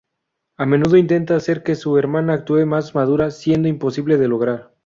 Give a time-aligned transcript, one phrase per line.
[0.57, 4.71] A menudo intenta hacer que su hermana actúe más madura, siendo imposible de lograr.